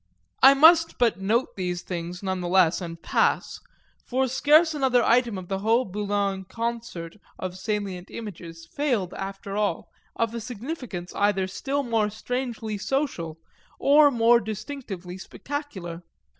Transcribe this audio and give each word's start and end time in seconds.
I 0.41 0.55
must 0.55 0.97
but 0.97 1.19
note 1.21 1.55
these 1.55 1.83
things, 1.83 2.23
none 2.23 2.41
the 2.41 2.47
less, 2.47 2.81
and 2.81 2.99
pass; 2.99 3.59
for 4.03 4.27
scarce 4.27 4.73
another 4.73 5.03
item 5.03 5.37
of 5.37 5.47
the 5.47 5.59
whole 5.59 5.85
Boulogne 5.85 6.43
concert 6.43 7.17
of 7.37 7.55
salient 7.55 8.09
images 8.09 8.65
failed, 8.65 9.13
after 9.13 9.55
all, 9.55 9.89
of 10.15 10.33
a 10.33 10.41
significance 10.41 11.13
either 11.15 11.45
still 11.45 11.83
more 11.83 12.09
strangely 12.09 12.79
social 12.79 13.37
or 13.77 14.09
more 14.09 14.39
distinctively 14.39 15.19
spectacular. 15.19 16.01